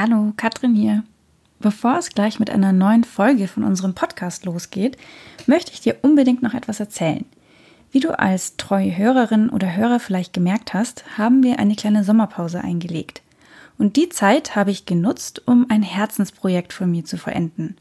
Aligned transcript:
Hallo, 0.00 0.32
Katrin 0.36 0.76
hier. 0.76 1.02
Bevor 1.58 1.98
es 1.98 2.10
gleich 2.10 2.38
mit 2.38 2.50
einer 2.50 2.70
neuen 2.70 3.02
Folge 3.02 3.48
von 3.48 3.64
unserem 3.64 3.96
Podcast 3.96 4.44
losgeht, 4.44 4.96
möchte 5.48 5.72
ich 5.72 5.80
dir 5.80 5.96
unbedingt 6.02 6.40
noch 6.40 6.54
etwas 6.54 6.78
erzählen. 6.78 7.24
Wie 7.90 7.98
du 7.98 8.16
als 8.16 8.56
treue 8.56 8.96
Hörerin 8.96 9.50
oder 9.50 9.74
Hörer 9.74 9.98
vielleicht 9.98 10.32
gemerkt 10.32 10.72
hast, 10.72 11.18
haben 11.18 11.42
wir 11.42 11.58
eine 11.58 11.74
kleine 11.74 12.04
Sommerpause 12.04 12.60
eingelegt. 12.60 13.22
Und 13.76 13.96
die 13.96 14.08
Zeit 14.08 14.54
habe 14.54 14.70
ich 14.70 14.86
genutzt, 14.86 15.42
um 15.46 15.66
ein 15.68 15.82
Herzensprojekt 15.82 16.72
von 16.72 16.88
mir 16.88 17.04
zu 17.04 17.16
vollenden. 17.16 17.76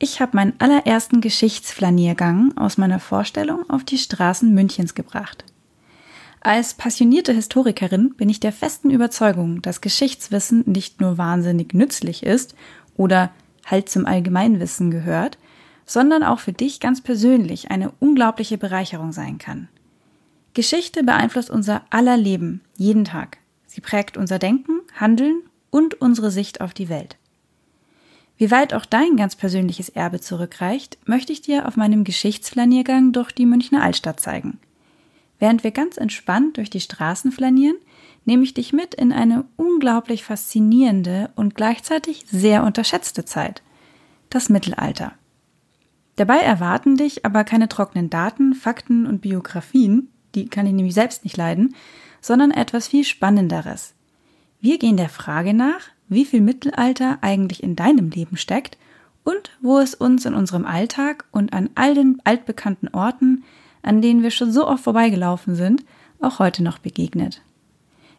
Ich 0.00 0.20
habe 0.20 0.36
meinen 0.36 0.54
allerersten 0.58 1.20
Geschichtsflaniergang 1.20 2.58
aus 2.58 2.76
meiner 2.76 2.98
Vorstellung 2.98 3.70
auf 3.70 3.84
die 3.84 3.98
Straßen 3.98 4.52
Münchens 4.52 4.96
gebracht. 4.96 5.44
Als 6.40 6.74
passionierte 6.74 7.32
Historikerin 7.32 8.14
bin 8.14 8.28
ich 8.28 8.40
der 8.40 8.52
festen 8.52 8.90
Überzeugung, 8.90 9.62
dass 9.62 9.80
Geschichtswissen 9.80 10.62
nicht 10.66 11.00
nur 11.00 11.18
wahnsinnig 11.18 11.74
nützlich 11.74 12.22
ist 12.22 12.54
oder 12.96 13.30
halt 13.64 13.88
zum 13.88 14.06
Allgemeinwissen 14.06 14.90
gehört, 14.90 15.38
sondern 15.86 16.22
auch 16.22 16.40
für 16.40 16.52
dich 16.52 16.80
ganz 16.80 17.00
persönlich 17.00 17.70
eine 17.70 17.92
unglaubliche 18.00 18.58
Bereicherung 18.58 19.12
sein 19.12 19.38
kann. 19.38 19.68
Geschichte 20.54 21.02
beeinflusst 21.02 21.50
unser 21.50 21.82
aller 21.90 22.16
Leben, 22.16 22.62
jeden 22.76 23.04
Tag. 23.04 23.38
Sie 23.66 23.80
prägt 23.80 24.16
unser 24.16 24.38
Denken, 24.38 24.80
Handeln 24.94 25.42
und 25.70 26.00
unsere 26.00 26.30
Sicht 26.30 26.60
auf 26.60 26.72
die 26.72 26.88
Welt. 26.88 27.16
Wie 28.38 28.50
weit 28.50 28.74
auch 28.74 28.84
dein 28.84 29.16
ganz 29.16 29.36
persönliches 29.36 29.88
Erbe 29.88 30.20
zurückreicht, 30.20 30.98
möchte 31.06 31.32
ich 31.32 31.40
dir 31.40 31.66
auf 31.66 31.76
meinem 31.76 32.04
Geschichtsflaniergang 32.04 33.12
durch 33.12 33.32
die 33.32 33.46
Münchner 33.46 33.82
Altstadt 33.82 34.20
zeigen. 34.20 34.58
Während 35.38 35.64
wir 35.64 35.70
ganz 35.70 35.96
entspannt 35.96 36.56
durch 36.56 36.70
die 36.70 36.80
Straßen 36.80 37.32
flanieren, 37.32 37.76
nehme 38.24 38.42
ich 38.42 38.54
dich 38.54 38.72
mit 38.72 38.94
in 38.94 39.12
eine 39.12 39.44
unglaublich 39.56 40.24
faszinierende 40.24 41.30
und 41.36 41.54
gleichzeitig 41.54 42.24
sehr 42.30 42.64
unterschätzte 42.64 43.24
Zeit. 43.24 43.62
Das 44.30 44.48
Mittelalter. 44.48 45.12
Dabei 46.16 46.38
erwarten 46.38 46.96
dich 46.96 47.24
aber 47.24 47.44
keine 47.44 47.68
trockenen 47.68 48.10
Daten, 48.10 48.54
Fakten 48.54 49.06
und 49.06 49.20
Biografien, 49.20 50.08
die 50.34 50.48
kann 50.48 50.66
ich 50.66 50.72
nämlich 50.72 50.94
selbst 50.94 51.24
nicht 51.24 51.36
leiden, 51.36 51.74
sondern 52.20 52.50
etwas 52.50 52.88
viel 52.88 53.04
Spannenderes. 53.04 53.94
Wir 54.60 54.78
gehen 54.78 54.96
der 54.96 55.10
Frage 55.10 55.54
nach, 55.54 55.80
wie 56.08 56.24
viel 56.24 56.40
Mittelalter 56.40 57.18
eigentlich 57.20 57.62
in 57.62 57.76
deinem 57.76 58.10
Leben 58.10 58.36
steckt 58.36 58.78
und 59.24 59.50
wo 59.60 59.78
es 59.78 59.94
uns 59.94 60.24
in 60.24 60.34
unserem 60.34 60.64
Alltag 60.64 61.24
und 61.32 61.52
an 61.52 61.70
all 61.74 61.94
den 61.94 62.20
altbekannten 62.24 62.88
Orten 62.88 63.44
an 63.86 64.02
denen 64.02 64.22
wir 64.22 64.30
schon 64.30 64.52
so 64.52 64.66
oft 64.66 64.84
vorbeigelaufen 64.84 65.54
sind, 65.54 65.84
auch 66.20 66.38
heute 66.38 66.62
noch 66.62 66.78
begegnet. 66.78 67.42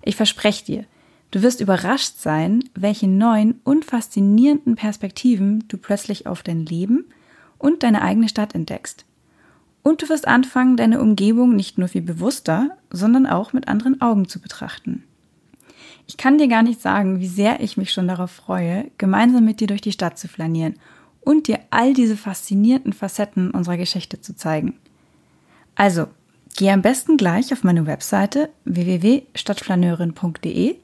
Ich 0.01 0.15
verspreche 0.15 0.65
dir, 0.65 0.85
du 1.31 1.41
wirst 1.41 1.61
überrascht 1.61 2.17
sein, 2.17 2.63
welche 2.73 3.07
neuen 3.07 3.59
und 3.63 3.85
faszinierenden 3.85 4.75
Perspektiven 4.75 5.65
du 5.67 5.77
plötzlich 5.77 6.25
auf 6.25 6.43
dein 6.43 6.65
Leben 6.65 7.05
und 7.57 7.83
deine 7.83 8.01
eigene 8.01 8.29
Stadt 8.29 8.55
entdeckst. 8.55 9.05
Und 9.83 10.01
du 10.01 10.09
wirst 10.09 10.27
anfangen, 10.27 10.77
deine 10.77 11.01
Umgebung 11.01 11.55
nicht 11.55 11.77
nur 11.77 11.87
viel 11.87 12.01
bewusster, 12.01 12.71
sondern 12.89 13.25
auch 13.25 13.53
mit 13.53 13.67
anderen 13.67 14.01
Augen 14.01 14.27
zu 14.27 14.39
betrachten. 14.39 15.03
Ich 16.07 16.15
kann 16.15 16.37
dir 16.37 16.47
gar 16.47 16.63
nicht 16.63 16.81
sagen, 16.81 17.19
wie 17.19 17.27
sehr 17.27 17.59
ich 17.59 17.75
mich 17.75 17.91
schon 17.91 18.07
darauf 18.07 18.31
freue, 18.31 18.89
gemeinsam 18.97 19.43
mit 19.43 19.59
dir 19.59 19.67
durch 19.67 19.81
die 19.81 19.91
Stadt 19.91 20.17
zu 20.17 20.29
flanieren 20.29 20.75
und 21.19 21.47
dir 21.47 21.59
all 21.69 21.93
diese 21.93 22.15
faszinierenden 22.15 22.93
Facetten 22.93 23.51
unserer 23.51 23.75
Geschichte 23.75 24.21
zu 24.21 24.35
zeigen. 24.35 24.75
Also, 25.77 26.07
geh 26.55 26.71
am 26.71 26.81
besten 26.81 27.17
gleich 27.17 27.53
auf 27.53 27.63
meine 27.63 27.85
Webseite 27.85 28.49
www.stadtflaneurin.de 28.65 30.77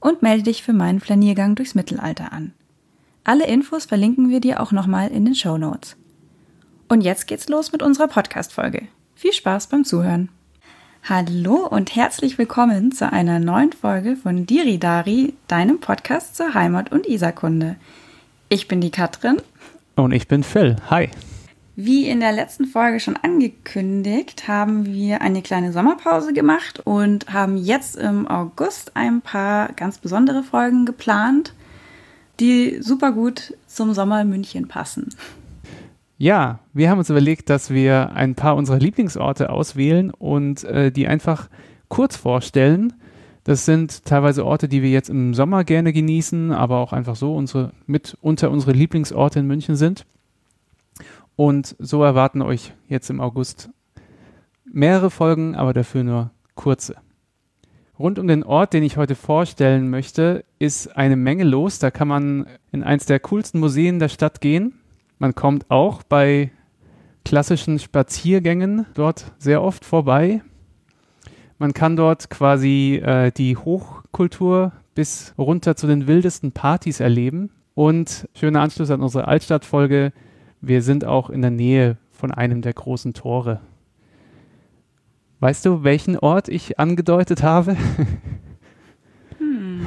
und 0.00 0.22
melde 0.22 0.44
dich 0.44 0.62
für 0.62 0.72
meinen 0.72 1.00
Flaniergang 1.00 1.54
durchs 1.54 1.74
Mittelalter 1.74 2.32
an. 2.32 2.54
Alle 3.22 3.46
Infos 3.46 3.84
verlinken 3.84 4.30
wir 4.30 4.40
dir 4.40 4.60
auch 4.60 4.72
nochmal 4.72 5.10
in 5.10 5.26
den 5.26 5.34
Show 5.34 5.58
Notes. 5.58 5.96
Und 6.88 7.02
jetzt 7.02 7.26
geht's 7.26 7.50
los 7.50 7.70
mit 7.70 7.82
unserer 7.82 8.08
Podcast-Folge. 8.08 8.88
Viel 9.14 9.34
Spaß 9.34 9.66
beim 9.66 9.84
Zuhören. 9.84 10.30
Hallo 11.08 11.66
und 11.66 11.94
herzlich 11.94 12.36
willkommen 12.38 12.92
zu 12.92 13.12
einer 13.12 13.40
neuen 13.40 13.72
Folge 13.72 14.16
von 14.16 14.46
Diridari, 14.46 15.34
deinem 15.48 15.80
Podcast 15.80 16.36
zur 16.36 16.54
Heimat- 16.54 16.92
und 16.92 17.06
Isarkunde. 17.06 17.76
Ich 18.48 18.68
bin 18.68 18.80
die 18.80 18.90
Katrin. 18.90 19.36
Und 19.96 20.12
ich 20.12 20.28
bin 20.28 20.42
Phil. 20.42 20.76
Hi. 20.88 21.10
Wie 21.82 22.06
in 22.10 22.20
der 22.20 22.32
letzten 22.32 22.66
Folge 22.66 23.00
schon 23.00 23.16
angekündigt, 23.16 24.46
haben 24.46 24.84
wir 24.84 25.22
eine 25.22 25.40
kleine 25.40 25.72
Sommerpause 25.72 26.34
gemacht 26.34 26.82
und 26.84 27.32
haben 27.32 27.56
jetzt 27.56 27.96
im 27.96 28.28
August 28.28 28.98
ein 28.98 29.22
paar 29.22 29.72
ganz 29.72 29.96
besondere 29.96 30.42
Folgen 30.42 30.84
geplant, 30.84 31.54
die 32.38 32.82
super 32.82 33.12
gut 33.12 33.54
zum 33.66 33.94
Sommer 33.94 34.20
in 34.20 34.28
München 34.28 34.68
passen. 34.68 35.14
Ja, 36.18 36.58
wir 36.74 36.90
haben 36.90 36.98
uns 36.98 37.08
überlegt, 37.08 37.48
dass 37.48 37.70
wir 37.70 38.12
ein 38.12 38.34
paar 38.34 38.56
unserer 38.56 38.78
Lieblingsorte 38.78 39.48
auswählen 39.48 40.10
und 40.10 40.64
äh, 40.64 40.92
die 40.92 41.08
einfach 41.08 41.48
kurz 41.88 42.14
vorstellen. 42.14 42.92
Das 43.44 43.64
sind 43.64 44.04
teilweise 44.04 44.44
Orte, 44.44 44.68
die 44.68 44.82
wir 44.82 44.90
jetzt 44.90 45.08
im 45.08 45.32
Sommer 45.32 45.64
gerne 45.64 45.94
genießen, 45.94 46.52
aber 46.52 46.76
auch 46.76 46.92
einfach 46.92 47.16
so 47.16 47.34
unsere, 47.34 47.72
mit 47.86 48.18
unter 48.20 48.50
unsere 48.50 48.72
Lieblingsorte 48.72 49.38
in 49.38 49.46
München 49.46 49.76
sind. 49.76 50.04
Und 51.40 51.74
so 51.78 52.02
erwarten 52.02 52.42
euch 52.42 52.74
jetzt 52.86 53.08
im 53.08 53.18
August 53.18 53.70
mehrere 54.70 55.08
Folgen, 55.10 55.54
aber 55.54 55.72
dafür 55.72 56.04
nur 56.04 56.32
kurze. 56.54 56.96
Rund 57.98 58.18
um 58.18 58.28
den 58.28 58.44
Ort, 58.44 58.74
den 58.74 58.82
ich 58.82 58.98
heute 58.98 59.14
vorstellen 59.14 59.88
möchte, 59.88 60.44
ist 60.58 60.94
eine 60.98 61.16
Menge 61.16 61.44
los. 61.44 61.78
Da 61.78 61.90
kann 61.90 62.08
man 62.08 62.46
in 62.72 62.82
eins 62.82 63.06
der 63.06 63.20
coolsten 63.20 63.58
Museen 63.58 63.98
der 63.98 64.10
Stadt 64.10 64.42
gehen. 64.42 64.80
Man 65.18 65.34
kommt 65.34 65.70
auch 65.70 66.02
bei 66.02 66.50
klassischen 67.24 67.78
Spaziergängen 67.78 68.84
dort 68.92 69.32
sehr 69.38 69.62
oft 69.62 69.86
vorbei. 69.86 70.42
Man 71.56 71.72
kann 71.72 71.96
dort 71.96 72.28
quasi 72.28 73.00
äh, 73.02 73.32
die 73.32 73.56
Hochkultur 73.56 74.72
bis 74.94 75.32
runter 75.38 75.74
zu 75.74 75.86
den 75.86 76.06
wildesten 76.06 76.52
Partys 76.52 77.00
erleben. 77.00 77.48
Und 77.72 78.28
schöner 78.34 78.60
Anschluss 78.60 78.90
an 78.90 79.00
unsere 79.00 79.26
Altstadtfolge, 79.26 80.12
wir 80.60 80.82
sind 80.82 81.04
auch 81.04 81.30
in 81.30 81.42
der 81.42 81.50
Nähe 81.50 81.96
von 82.10 82.30
einem 82.30 82.62
der 82.62 82.72
großen 82.72 83.14
Tore. 83.14 83.60
Weißt 85.40 85.64
du, 85.64 85.84
welchen 85.84 86.18
Ort 86.18 86.48
ich 86.48 86.78
angedeutet 86.78 87.42
habe? 87.42 87.76
Hm. 89.38 89.86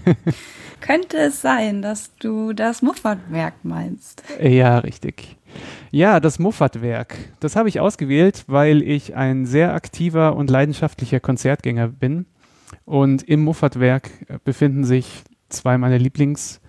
Könnte 0.80 1.16
es 1.18 1.40
sein, 1.40 1.80
dass 1.80 2.14
du 2.16 2.52
das 2.52 2.82
Muffatwerk 2.82 3.54
meinst? 3.62 4.22
Ja, 4.42 4.78
richtig. 4.78 5.36
Ja, 5.92 6.18
das 6.18 6.40
Muffatwerk. 6.40 7.14
Das 7.38 7.54
habe 7.54 7.68
ich 7.68 7.78
ausgewählt, 7.78 8.44
weil 8.48 8.82
ich 8.82 9.14
ein 9.14 9.46
sehr 9.46 9.74
aktiver 9.74 10.34
und 10.34 10.50
leidenschaftlicher 10.50 11.20
Konzertgänger 11.20 11.88
bin. 11.88 12.26
Und 12.84 13.22
im 13.22 13.44
Muffatwerk 13.44 14.10
befinden 14.42 14.84
sich 14.84 15.22
zwei 15.48 15.78
meiner 15.78 15.98
Lieblings- 15.98 16.60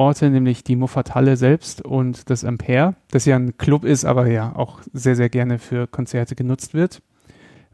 Orte, 0.00 0.30
nämlich 0.30 0.64
die 0.64 0.76
Muffat-Halle 0.76 1.36
selbst 1.36 1.84
und 1.84 2.30
das 2.30 2.42
Ampere, 2.42 2.94
das 3.10 3.26
ja 3.26 3.36
ein 3.36 3.58
Club 3.58 3.84
ist, 3.84 4.06
aber 4.06 4.28
ja 4.28 4.56
auch 4.56 4.80
sehr, 4.94 5.14
sehr 5.14 5.28
gerne 5.28 5.58
für 5.58 5.86
Konzerte 5.86 6.34
genutzt 6.34 6.72
wird. 6.72 7.02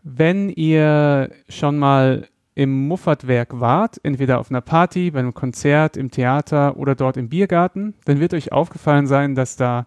Wenn 0.02 0.50
ihr 0.50 1.30
schon 1.48 1.78
mal 1.78 2.26
im 2.56 2.88
Muffatwerk 2.88 3.60
wart, 3.60 4.00
entweder 4.02 4.40
auf 4.40 4.50
einer 4.50 4.60
Party, 4.60 5.12
bei 5.12 5.20
einem 5.20 5.34
Konzert, 5.34 5.96
im 5.96 6.10
Theater 6.10 6.76
oder 6.76 6.96
dort 6.96 7.16
im 7.16 7.28
Biergarten, 7.28 7.94
dann 8.06 8.18
wird 8.18 8.34
euch 8.34 8.50
aufgefallen 8.50 9.06
sein, 9.06 9.36
dass 9.36 9.54
da 9.54 9.86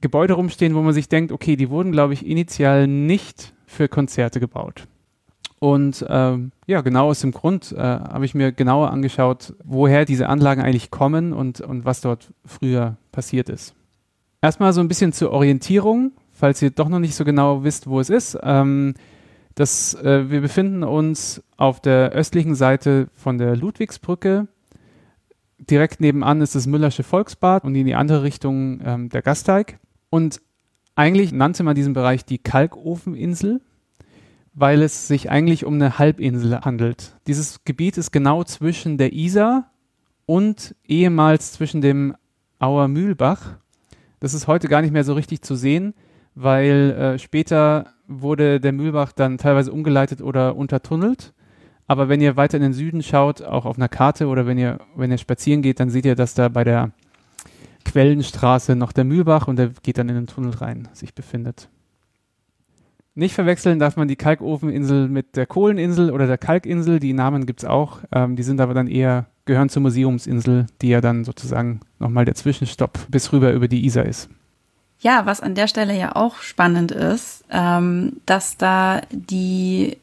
Gebäude 0.00 0.32
rumstehen, 0.32 0.74
wo 0.74 0.80
man 0.80 0.94
sich 0.94 1.10
denkt, 1.10 1.30
okay, 1.30 1.56
die 1.56 1.68
wurden, 1.68 1.92
glaube 1.92 2.14
ich, 2.14 2.24
initial 2.24 2.86
nicht 2.86 3.52
für 3.66 3.88
Konzerte 3.88 4.40
gebaut. 4.40 4.88
Und 5.60 6.06
ähm, 6.08 6.52
ja, 6.66 6.82
genau 6.82 7.08
aus 7.08 7.20
dem 7.20 7.32
Grund 7.32 7.72
äh, 7.72 7.78
habe 7.78 8.24
ich 8.24 8.34
mir 8.34 8.52
genauer 8.52 8.90
angeschaut, 8.90 9.54
woher 9.64 10.04
diese 10.04 10.28
Anlagen 10.28 10.62
eigentlich 10.62 10.90
kommen 10.90 11.32
und, 11.32 11.60
und 11.60 11.84
was 11.84 12.00
dort 12.00 12.32
früher 12.44 12.96
passiert 13.10 13.48
ist. 13.48 13.74
Erstmal 14.40 14.72
so 14.72 14.80
ein 14.80 14.88
bisschen 14.88 15.12
zur 15.12 15.32
Orientierung, 15.32 16.12
falls 16.32 16.62
ihr 16.62 16.70
doch 16.70 16.88
noch 16.88 17.00
nicht 17.00 17.16
so 17.16 17.24
genau 17.24 17.64
wisst, 17.64 17.88
wo 17.88 17.98
es 17.98 18.08
ist. 18.08 18.38
Ähm, 18.42 18.94
das, 19.56 19.94
äh, 19.94 20.30
wir 20.30 20.40
befinden 20.40 20.84
uns 20.84 21.42
auf 21.56 21.80
der 21.80 22.10
östlichen 22.10 22.54
Seite 22.54 23.08
von 23.14 23.38
der 23.38 23.56
Ludwigsbrücke. 23.56 24.46
Direkt 25.58 26.00
nebenan 26.00 26.40
ist 26.40 26.54
das 26.54 26.68
Müllersche 26.68 27.02
Volksbad 27.02 27.64
und 27.64 27.74
in 27.74 27.84
die 27.84 27.96
andere 27.96 28.22
Richtung 28.22 28.80
ähm, 28.84 29.08
der 29.08 29.22
Gasteig. 29.22 29.80
Und 30.10 30.40
eigentlich 30.94 31.32
nannte 31.32 31.64
man 31.64 31.74
diesen 31.74 31.94
Bereich 31.94 32.24
die 32.24 32.38
Kalkofeninsel 32.38 33.60
weil 34.60 34.82
es 34.82 35.06
sich 35.06 35.30
eigentlich 35.30 35.64
um 35.64 35.74
eine 35.74 35.98
Halbinsel 35.98 36.60
handelt. 36.60 37.14
Dieses 37.28 37.64
Gebiet 37.64 37.96
ist 37.96 38.10
genau 38.10 38.42
zwischen 38.42 38.98
der 38.98 39.12
Isar 39.12 39.70
und 40.26 40.74
ehemals 40.84 41.52
zwischen 41.52 41.80
dem 41.80 42.16
Auer 42.58 42.88
Mühlbach. 42.88 43.58
Das 44.18 44.34
ist 44.34 44.48
heute 44.48 44.66
gar 44.66 44.82
nicht 44.82 44.92
mehr 44.92 45.04
so 45.04 45.14
richtig 45.14 45.42
zu 45.42 45.54
sehen, 45.54 45.94
weil 46.34 46.90
äh, 46.90 47.18
später 47.20 47.92
wurde 48.08 48.58
der 48.58 48.72
Mühlbach 48.72 49.12
dann 49.12 49.38
teilweise 49.38 49.72
umgeleitet 49.72 50.22
oder 50.22 50.56
untertunnelt. 50.56 51.34
Aber 51.86 52.08
wenn 52.08 52.20
ihr 52.20 52.36
weiter 52.36 52.56
in 52.56 52.64
den 52.64 52.72
Süden 52.72 53.02
schaut, 53.04 53.42
auch 53.42 53.64
auf 53.64 53.76
einer 53.76 53.88
Karte 53.88 54.26
oder 54.26 54.46
wenn 54.46 54.58
ihr, 54.58 54.80
wenn 54.96 55.12
ihr 55.12 55.18
spazieren 55.18 55.62
geht, 55.62 55.78
dann 55.78 55.88
seht 55.88 56.04
ihr, 56.04 56.16
dass 56.16 56.34
da 56.34 56.48
bei 56.48 56.64
der 56.64 56.90
Quellenstraße 57.84 58.74
noch 58.74 58.90
der 58.90 59.04
Mühlbach 59.04 59.46
und 59.46 59.56
der 59.56 59.68
geht 59.82 59.98
dann 59.98 60.08
in 60.08 60.16
den 60.16 60.26
Tunnel 60.26 60.50
rein, 60.50 60.88
sich 60.92 61.14
befindet. 61.14 61.68
Nicht 63.18 63.34
verwechseln 63.34 63.80
darf 63.80 63.96
man 63.96 64.06
die 64.06 64.14
Kalkofeninsel 64.14 65.08
mit 65.08 65.34
der 65.34 65.44
Kohleninsel 65.44 66.12
oder 66.12 66.28
der 66.28 66.38
Kalkinsel. 66.38 67.00
Die 67.00 67.12
Namen 67.12 67.46
gibt 67.46 67.64
es 67.64 67.68
auch. 67.68 67.98
Ähm, 68.12 68.36
die 68.36 68.44
sind 68.44 68.60
aber 68.60 68.74
dann 68.74 68.86
eher, 68.86 69.26
gehören 69.44 69.70
zur 69.70 69.82
Museumsinsel, 69.82 70.66
die 70.80 70.90
ja 70.90 71.00
dann 71.00 71.24
sozusagen 71.24 71.80
nochmal 71.98 72.26
der 72.26 72.36
Zwischenstopp 72.36 72.96
bis 73.08 73.32
rüber 73.32 73.50
über 73.50 73.66
die 73.66 73.84
Isar 73.84 74.04
ist. 74.04 74.28
Ja, 75.00 75.26
was 75.26 75.40
an 75.40 75.56
der 75.56 75.66
Stelle 75.66 75.98
ja 75.98 76.14
auch 76.14 76.36
spannend 76.42 76.92
ist, 76.92 77.42
ähm, 77.50 78.18
dass 78.24 78.56
da 78.56 79.00
die 79.10 79.96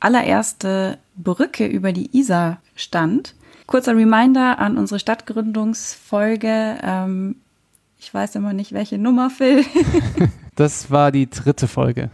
allererste 0.00 0.98
Brücke 1.14 1.68
über 1.68 1.92
die 1.92 2.18
Isar 2.18 2.58
stand. 2.74 3.36
Kurzer 3.66 3.96
Reminder 3.96 4.58
an 4.58 4.76
unsere 4.76 4.98
Stadtgründungsfolge. 4.98 6.78
Ähm, 6.82 7.36
ich 8.00 8.12
weiß 8.12 8.34
immer 8.34 8.52
nicht, 8.52 8.72
welche 8.72 8.98
Nummer, 8.98 9.30
Phil. 9.30 9.64
das 10.56 10.90
war 10.90 11.12
die 11.12 11.30
dritte 11.30 11.68
Folge. 11.68 12.10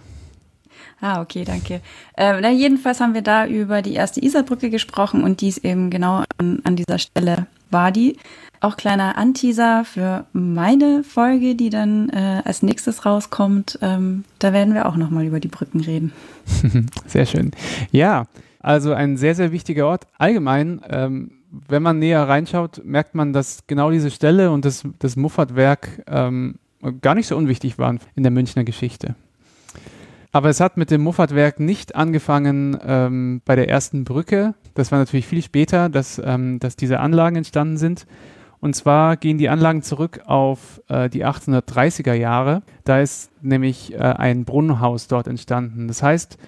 Ah, 1.03 1.21
okay, 1.21 1.45
danke. 1.45 1.81
Ähm, 2.17 2.37
na, 2.43 2.51
jedenfalls 2.53 3.01
haben 3.01 3.13
wir 3.13 3.23
da 3.23 3.45
über 3.45 3.83
die 3.83 3.95
erste 3.95 4.25
Isarbrücke 4.25 4.71
gesprochen 4.71 5.25
und 5.25 5.41
dies 5.41 5.59
eben 5.59 5.91
genau 5.91 6.23
an, 6.39 6.61
an 6.63 6.77
dieser 6.77 7.01
Stelle 7.01 7.49
war 7.71 7.91
die. 7.91 8.17
Auch 8.61 8.77
kleiner 8.77 9.19
Anteaser 9.19 9.85
für 9.85 10.27
meine 10.33 11.03
Folge, 11.03 11.57
die 11.57 11.71
dann 11.71 12.09
äh, 12.11 12.43
als 12.45 12.63
nächstes 12.63 13.05
rauskommt. 13.05 13.81
Ähm, 13.83 14.23
da 14.39 14.53
werden 14.53 14.75
wir 14.75 14.87
auch 14.87 14.95
nochmal 14.95 15.25
über 15.25 15.41
die 15.41 15.49
Brücken 15.49 15.81
reden. 15.81 16.13
Sehr 17.07 17.27
schön. 17.27 17.51
Ja, 17.91 18.27
also 18.61 18.93
ein 18.93 19.17
sehr, 19.17 19.35
sehr 19.35 19.51
wichtiger 19.51 19.89
Ort. 19.89 20.07
Allgemein, 20.19 20.83
ähm, 20.89 21.33
wenn 21.51 21.83
man 21.83 21.99
näher 21.99 22.29
reinschaut, 22.29 22.81
merkt 22.85 23.17
man, 23.17 23.33
dass 23.33 23.67
genau 23.67 23.91
diese 23.91 24.13
Stelle 24.13 24.53
und 24.53 24.65
das, 24.65 24.85
das 25.01 25.17
Muffatwerk 25.17 26.05
ähm, 26.07 26.61
gar 27.01 27.17
nicht 27.17 27.27
so 27.27 27.37
unwichtig 27.37 27.77
waren 27.79 27.99
in 28.15 28.23
der 28.23 28.31
Münchner 28.31 28.63
Geschichte. 28.63 29.17
Aber 30.35 30.49
es 30.49 30.61
hat 30.61 30.79
mit 30.79 30.91
dem 30.91 31.03
Muffatwerk 31.03 31.61
nicht 31.61 31.95
angefangen 31.95 32.79
ähm, 32.85 33.43
bei 33.45 33.55
der 33.55 33.69
ersten 33.69 34.05
Brücke. 34.05 34.55
Das 34.73 34.91
war 34.91 34.99
natürlich 34.99 35.27
viel 35.27 35.43
später, 35.43 35.91
dass, 35.91 36.21
ähm, 36.25 36.59
dass 36.59 36.75
diese 36.75 37.01
Anlagen 37.01 37.37
entstanden 37.37 37.77
sind. 37.77 38.07
Und 38.59 38.75
zwar 38.75 39.19
gehen 39.19 39.37
die 39.37 39.51
Anlagen 39.51 39.83
zurück 39.83 40.21
auf 40.25 40.81
äh, 40.89 41.11
die 41.11 41.27
1830er 41.27 42.15
Jahre. 42.15 42.63
Da 42.85 43.01
ist 43.01 43.31
nämlich 43.43 43.93
äh, 43.93 43.99
ein 43.99 44.47
Brunnenhaus 44.47 45.07
dort 45.07 45.27
entstanden. 45.27 45.87
Das 45.87 46.03
heißt, 46.03 46.39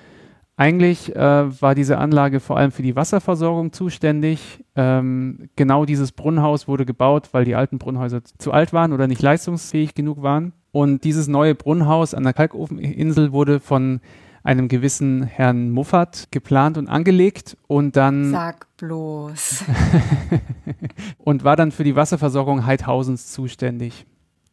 eigentlich 0.57 1.15
äh, 1.15 1.61
war 1.61 1.75
diese 1.75 1.99
Anlage 1.99 2.41
vor 2.41 2.57
allem 2.57 2.71
für 2.71 2.83
die 2.83 2.97
Wasserversorgung 2.97 3.73
zuständig. 3.73 4.65
Ähm, 4.77 5.51
genau 5.57 5.85
dieses 5.85 6.13
Brunnenhaus 6.13 6.69
wurde 6.69 6.87
gebaut, 6.87 7.31
weil 7.33 7.45
die 7.45 7.57
alten 7.57 7.79
Brunnenhäuser 7.79 8.23
zu 8.39 8.53
alt 8.53 8.73
waren 8.73 8.95
oder 8.95 9.09
nicht 9.09 9.21
leistungsfähig 9.21 9.95
genug 9.95 10.23
waren. 10.23 10.55
Und 10.75 11.05
dieses 11.05 11.29
neue 11.29 11.55
Brunnenhaus 11.55 12.15
an 12.15 12.25
der 12.25 12.33
Kalkofeninsel 12.33 13.31
wurde 13.31 13.61
von 13.61 14.01
einem 14.43 14.67
gewissen 14.67 15.23
Herrn 15.23 15.71
Muffat 15.71 16.27
geplant 16.33 16.77
und 16.77 16.89
angelegt 16.89 17.57
und 17.69 17.95
dann. 17.95 18.33
Sag 18.33 18.67
bloß. 18.79 19.67
und 21.19 21.45
war 21.45 21.55
dann 21.55 21.71
für 21.71 21.85
die 21.85 21.95
Wasserversorgung 21.95 22.67
Heidhausens 22.67 23.31
zuständig. 23.31 24.05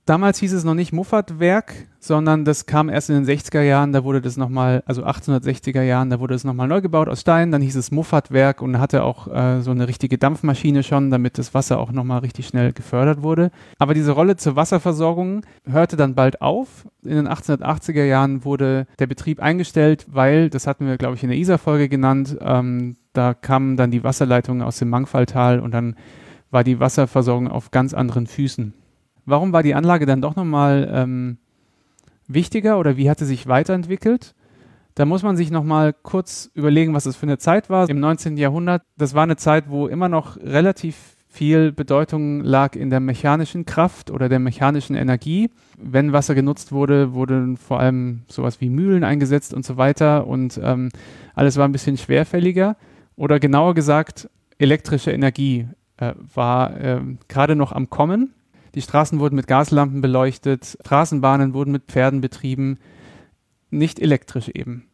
Damals 0.05 0.39
hieß 0.39 0.53
es 0.53 0.63
noch 0.63 0.73
nicht 0.73 0.93
Muffatwerk, 0.93 1.73
sondern 1.99 2.43
das 2.43 2.65
kam 2.65 2.89
erst 2.89 3.11
in 3.11 3.23
den 3.23 3.25
60er 3.25 3.61
Jahren, 3.61 3.91
da 3.91 4.03
wurde 4.03 4.19
das 4.19 4.35
nochmal, 4.35 4.81
also 4.87 5.05
1860er 5.05 5.83
Jahren, 5.83 6.09
da 6.09 6.19
wurde 6.19 6.33
es 6.33 6.43
nochmal 6.43 6.67
neu 6.67 6.81
gebaut 6.81 7.07
aus 7.07 7.21
Stein, 7.21 7.51
dann 7.51 7.61
hieß 7.61 7.75
es 7.75 7.91
Muffatwerk 7.91 8.63
und 8.63 8.79
hatte 8.79 9.03
auch 9.03 9.27
äh, 9.27 9.61
so 9.61 9.69
eine 9.69 9.87
richtige 9.87 10.17
Dampfmaschine 10.17 10.81
schon, 10.81 11.11
damit 11.11 11.37
das 11.37 11.53
Wasser 11.53 11.79
auch 11.79 11.91
nochmal 11.91 12.19
richtig 12.19 12.47
schnell 12.47 12.73
gefördert 12.73 13.21
wurde. 13.21 13.51
Aber 13.77 13.93
diese 13.93 14.13
Rolle 14.13 14.37
zur 14.37 14.55
Wasserversorgung 14.55 15.45
hörte 15.69 15.97
dann 15.97 16.15
bald 16.15 16.41
auf. 16.41 16.87
In 17.03 17.15
den 17.15 17.27
1880er 17.27 18.03
Jahren 18.03 18.43
wurde 18.43 18.87
der 18.97 19.07
Betrieb 19.07 19.39
eingestellt, 19.39 20.07
weil, 20.09 20.49
das 20.49 20.65
hatten 20.65 20.87
wir, 20.87 20.97
glaube 20.97 21.15
ich, 21.15 21.23
in 21.23 21.29
der 21.29 21.37
Isar-Folge 21.37 21.89
genannt, 21.89 22.37
ähm, 22.41 22.97
da 23.13 23.35
kamen 23.35 23.77
dann 23.77 23.91
die 23.91 24.03
Wasserleitungen 24.03 24.63
aus 24.63 24.79
dem 24.79 24.89
Mangfalltal 24.89 25.59
und 25.59 25.71
dann 25.71 25.95
war 26.49 26.63
die 26.63 26.79
Wasserversorgung 26.79 27.47
auf 27.47 27.69
ganz 27.69 27.93
anderen 27.93 28.25
Füßen. 28.25 28.73
Warum 29.31 29.53
war 29.53 29.63
die 29.63 29.75
Anlage 29.75 30.05
dann 30.05 30.21
doch 30.21 30.35
nochmal 30.35 30.91
ähm, 30.93 31.37
wichtiger 32.27 32.77
oder 32.77 32.97
wie 32.97 33.09
hat 33.09 33.19
sie 33.19 33.25
sich 33.25 33.47
weiterentwickelt? 33.47 34.35
Da 34.93 35.05
muss 35.05 35.23
man 35.23 35.37
sich 35.37 35.51
nochmal 35.51 35.93
kurz 35.93 36.51
überlegen, 36.53 36.93
was 36.93 37.05
das 37.05 37.15
für 37.15 37.27
eine 37.27 37.37
Zeit 37.37 37.69
war. 37.69 37.89
Im 37.89 38.01
19. 38.01 38.35
Jahrhundert, 38.35 38.83
das 38.97 39.13
war 39.13 39.23
eine 39.23 39.37
Zeit, 39.37 39.69
wo 39.69 39.87
immer 39.87 40.09
noch 40.09 40.35
relativ 40.35 41.15
viel 41.29 41.71
Bedeutung 41.71 42.41
lag 42.41 42.75
in 42.75 42.89
der 42.89 42.99
mechanischen 42.99 43.63
Kraft 43.63 44.11
oder 44.11 44.27
der 44.27 44.39
mechanischen 44.39 44.97
Energie. 44.97 45.49
Wenn 45.77 46.11
Wasser 46.11 46.35
genutzt 46.35 46.73
wurde, 46.73 47.13
wurden 47.13 47.55
vor 47.55 47.79
allem 47.79 48.23
sowas 48.27 48.59
wie 48.59 48.69
Mühlen 48.69 49.05
eingesetzt 49.05 49.53
und 49.53 49.63
so 49.63 49.77
weiter 49.77 50.27
und 50.27 50.59
ähm, 50.61 50.89
alles 51.35 51.55
war 51.55 51.65
ein 51.65 51.71
bisschen 51.71 51.95
schwerfälliger. 51.95 52.75
Oder 53.15 53.39
genauer 53.39 53.75
gesagt, 53.75 54.29
elektrische 54.57 55.11
Energie 55.11 55.69
äh, 55.95 56.15
war 56.35 56.77
äh, 56.81 56.99
gerade 57.29 57.55
noch 57.55 57.71
am 57.71 57.89
Kommen 57.89 58.33
die 58.75 58.81
Straßen 58.81 59.19
wurden 59.19 59.35
mit 59.35 59.47
Gaslampen 59.47 60.01
beleuchtet, 60.01 60.77
Straßenbahnen 60.83 61.53
wurden 61.53 61.71
mit 61.71 61.83
Pferden 61.85 62.21
betrieben, 62.21 62.77
nicht 63.69 63.99
elektrisch 63.99 64.49
eben. 64.49 64.87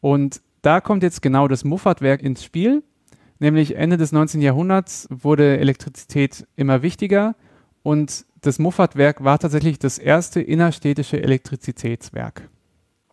Und 0.00 0.40
da 0.62 0.80
kommt 0.80 1.02
jetzt 1.02 1.22
genau 1.22 1.48
das 1.48 1.64
Muffatwerk 1.64 2.22
ins 2.22 2.44
Spiel, 2.44 2.82
nämlich 3.38 3.76
Ende 3.76 3.96
des 3.96 4.12
19. 4.12 4.40
Jahrhunderts 4.40 5.08
wurde 5.10 5.58
Elektrizität 5.58 6.46
immer 6.56 6.82
wichtiger 6.82 7.34
und 7.82 8.26
das 8.40 8.58
Muffatwerk 8.58 9.24
war 9.24 9.38
tatsächlich 9.38 9.78
das 9.78 9.98
erste 9.98 10.40
innerstädtische 10.40 11.20
Elektrizitätswerk. 11.22 12.48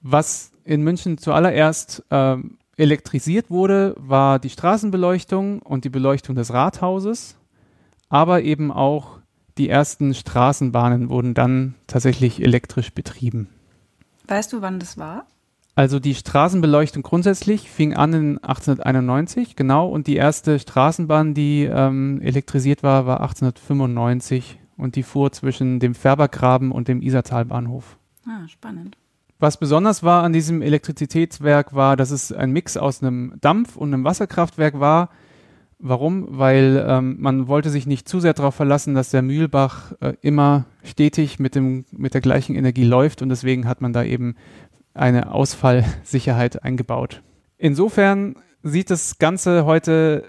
Was 0.01 0.51
in 0.63 0.83
München 0.83 1.17
zuallererst 1.17 2.03
äh, 2.09 2.37
elektrisiert 2.77 3.49
wurde, 3.49 3.95
war 3.97 4.39
die 4.39 4.49
Straßenbeleuchtung 4.49 5.61
und 5.61 5.85
die 5.85 5.89
Beleuchtung 5.89 6.35
des 6.35 6.53
Rathauses, 6.53 7.37
aber 8.09 8.41
eben 8.41 8.71
auch 8.71 9.14
die 9.57 9.69
ersten 9.69 10.13
Straßenbahnen 10.13 11.09
wurden 11.09 11.33
dann 11.33 11.75
tatsächlich 11.87 12.41
elektrisch 12.41 12.91
betrieben. 12.91 13.49
Weißt 14.27 14.51
du, 14.53 14.61
wann 14.61 14.79
das 14.79 14.97
war? 14.97 15.27
Also 15.75 15.99
die 15.99 16.15
Straßenbeleuchtung 16.15 17.03
grundsätzlich 17.03 17.69
fing 17.69 17.95
an 17.95 18.13
in 18.13 18.37
1891, 18.37 19.57
genau, 19.57 19.89
und 19.89 20.07
die 20.07 20.15
erste 20.15 20.57
Straßenbahn, 20.57 21.33
die 21.33 21.63
ähm, 21.63 22.21
elektrisiert 22.21 22.81
war, 22.81 23.05
war 23.05 23.19
1895 23.19 24.57
und 24.77 24.95
die 24.95 25.03
fuhr 25.03 25.33
zwischen 25.33 25.81
dem 25.81 25.93
Färbergraben 25.93 26.71
und 26.71 26.87
dem 26.87 27.01
Isartalbahnhof. 27.01 27.97
Ah, 28.25 28.47
spannend. 28.47 28.97
Was 29.37 29.57
besonders 29.57 30.01
war 30.01 30.23
an 30.23 30.31
diesem 30.31 30.61
Elektrizitätswerk 30.61 31.75
war, 31.75 31.97
dass 31.97 32.11
es 32.11 32.31
ein 32.31 32.51
Mix 32.51 32.77
aus 32.77 33.03
einem 33.03 33.33
Dampf- 33.41 33.75
und 33.75 33.93
einem 33.93 34.05
Wasserkraftwerk 34.05 34.79
war, 34.79 35.09
Warum? 35.79 36.25
Weil 36.29 36.85
ähm, 36.87 37.17
man 37.19 37.47
wollte 37.47 37.69
sich 37.69 37.85
nicht 37.85 38.07
zu 38.07 38.19
sehr 38.19 38.33
darauf 38.33 38.55
verlassen, 38.55 38.95
dass 38.95 39.09
der 39.09 39.21
Mühlbach 39.21 39.91
äh, 39.99 40.13
immer 40.21 40.65
stetig 40.83 41.37
mit, 41.39 41.55
dem, 41.55 41.85
mit 41.91 42.13
der 42.13 42.21
gleichen 42.21 42.55
Energie 42.55 42.85
läuft 42.85 43.21
und 43.21 43.29
deswegen 43.29 43.67
hat 43.67 43.81
man 43.81 43.91
da 43.91 44.03
eben 44.03 44.35
eine 44.93 45.31
Ausfallsicherheit 45.33 46.63
eingebaut. 46.63 47.21
Insofern 47.57 48.35
sieht 48.63 48.89
das 48.89 49.19
Ganze 49.19 49.65
heute 49.65 50.23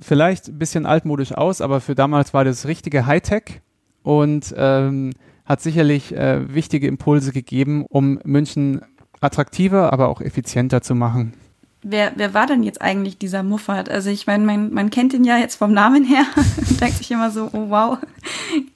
vielleicht 0.00 0.48
ein 0.48 0.58
bisschen 0.58 0.84
altmodisch 0.84 1.32
aus, 1.32 1.60
aber 1.60 1.80
für 1.80 1.94
damals 1.94 2.34
war 2.34 2.44
das 2.44 2.66
richtige 2.66 3.06
Hightech 3.06 3.60
und 4.02 4.52
ähm, 4.56 5.12
hat 5.44 5.60
sicherlich 5.60 6.14
äh, 6.14 6.52
wichtige 6.52 6.88
Impulse 6.88 7.32
gegeben, 7.32 7.86
um 7.88 8.18
München 8.24 8.82
attraktiver, 9.20 9.92
aber 9.92 10.08
auch 10.08 10.20
effizienter 10.20 10.82
zu 10.82 10.94
machen. 10.94 11.34
Wer, 11.82 12.12
wer 12.14 12.32
war 12.32 12.46
denn 12.46 12.62
jetzt 12.62 12.80
eigentlich 12.80 13.18
dieser 13.18 13.42
Muffat? 13.42 13.88
Also 13.88 14.10
ich 14.10 14.26
meine, 14.26 14.44
man, 14.44 14.72
man 14.72 14.90
kennt 14.90 15.14
ihn 15.14 15.24
ja 15.24 15.38
jetzt 15.38 15.56
vom 15.56 15.72
Namen 15.72 16.04
her 16.04 16.24
und 16.36 16.80
denkt 16.80 16.96
sich 16.96 17.10
immer 17.10 17.30
so, 17.30 17.50
oh 17.52 17.70
wow, 17.70 17.98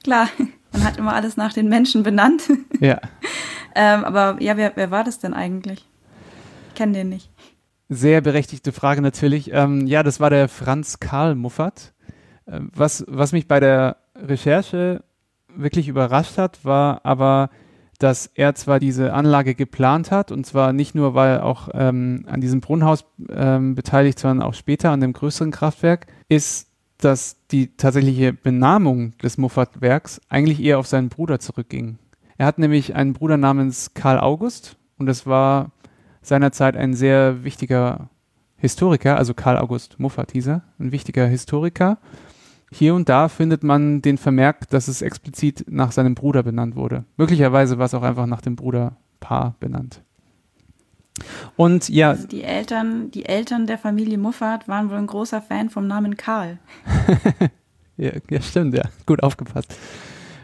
klar, 0.03 0.27
man 0.73 0.83
hat 0.83 0.97
immer 0.97 1.13
alles 1.13 1.37
nach 1.37 1.53
den 1.53 1.69
Menschen 1.69 2.03
benannt. 2.03 2.43
Ja. 2.79 2.99
ähm, 3.75 4.03
aber 4.03 4.37
ja, 4.39 4.55
wer, 4.55 4.73
wer 4.75 4.91
war 4.91 5.03
das 5.03 5.17
denn 5.17 5.33
eigentlich? 5.33 5.83
Ich 6.69 6.75
kenne 6.75 6.93
den 6.93 7.09
nicht. 7.09 7.31
Sehr 7.89 8.21
berechtigte 8.21 8.71
Frage 8.71 9.01
natürlich. 9.01 9.51
Ähm, 9.51 9.87
ja, 9.87 10.03
das 10.03 10.19
war 10.19 10.29
der 10.29 10.47
Franz 10.47 10.99
Karl 10.99 11.33
Muffat. 11.33 11.93
Ähm, 12.45 12.69
was, 12.75 13.03
was 13.07 13.31
mich 13.31 13.47
bei 13.47 13.59
der 13.59 13.97
Recherche 14.15 15.03
wirklich 15.55 15.87
überrascht 15.87 16.37
hat, 16.37 16.63
war 16.65 17.01
aber 17.03 17.49
dass 17.99 18.27
er 18.27 18.53
zwar 18.55 18.79
diese 18.79 19.13
Anlage 19.13 19.55
geplant 19.55 20.11
hat, 20.11 20.31
und 20.31 20.45
zwar 20.45 20.71
nicht 20.73 20.93
nur, 20.93 21.15
weil 21.15 21.37
er 21.37 21.45
auch 21.45 21.69
ähm, 21.73 22.25
an 22.27 22.41
diesem 22.41 22.61
Brunnenhaus 22.61 23.05
ähm, 23.29 23.75
beteiligt, 23.75 24.19
sondern 24.19 24.47
auch 24.47 24.53
später 24.53 24.91
an 24.91 25.01
dem 25.01 25.13
größeren 25.13 25.51
Kraftwerk, 25.51 26.07
ist, 26.29 26.67
dass 26.99 27.47
die 27.47 27.75
tatsächliche 27.75 28.33
Benamung 28.33 29.17
des 29.17 29.37
Muffatwerks 29.37 30.21
eigentlich 30.29 30.61
eher 30.61 30.79
auf 30.79 30.87
seinen 30.87 31.09
Bruder 31.09 31.39
zurückging. 31.39 31.97
Er 32.37 32.45
hat 32.45 32.59
nämlich 32.59 32.95
einen 32.95 33.13
Bruder 33.13 33.37
namens 33.37 33.93
Karl 33.93 34.19
August 34.19 34.77
und 34.97 35.07
das 35.07 35.25
war 35.25 35.71
seinerzeit 36.21 36.75
ein 36.75 36.93
sehr 36.93 37.43
wichtiger 37.43 38.09
Historiker, 38.57 39.17
also 39.17 39.33
Karl 39.33 39.57
August 39.57 39.99
Muffat 39.99 40.31
hieß 40.31 40.47
er, 40.47 40.61
ein 40.79 40.91
wichtiger 40.91 41.25
Historiker. 41.27 41.99
Hier 42.71 42.95
und 42.95 43.07
da 43.07 43.29
findet 43.29 43.63
man 43.63 44.01
den 44.01 44.17
Vermerk, 44.17 44.69
dass 44.69 44.87
es 44.87 45.01
explizit 45.01 45.65
nach 45.69 45.91
seinem 45.91 46.15
Bruder 46.15 46.43
benannt 46.43 46.75
wurde. 46.75 47.05
Möglicherweise 47.15 47.77
war 47.77 47.85
es 47.85 47.93
auch 47.93 48.03
einfach 48.03 48.25
nach 48.25 48.41
dem 48.41 48.55
Bruderpaar 48.55 49.55
benannt. 49.59 50.01
Und 51.55 51.89
ja. 51.89 52.09
Also 52.09 52.27
die 52.27 52.43
Eltern, 52.43 53.09
die 53.11 53.25
Eltern 53.25 53.67
der 53.67 53.77
Familie 53.77 54.17
Muffat 54.17 54.67
waren 54.67 54.89
wohl 54.89 54.97
ein 54.97 55.07
großer 55.07 55.41
Fan 55.41 55.69
vom 55.69 55.87
Namen 55.87 56.17
Karl. 56.17 56.59
ja, 57.97 58.11
ja, 58.29 58.41
stimmt, 58.41 58.75
ja. 58.75 58.83
Gut 59.05 59.23
aufgepasst. 59.23 59.75